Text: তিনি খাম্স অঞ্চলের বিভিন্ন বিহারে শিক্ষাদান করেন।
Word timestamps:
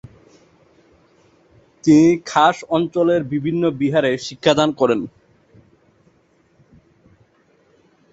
তিনি 1.83 1.99
খাম্স 2.25 2.57
অঞ্চলের 2.69 3.21
বিভিন্ন 3.33 3.63
বিহারে 3.79 4.11
শিক্ষাদান 4.27 4.69
করেন। 4.79 5.01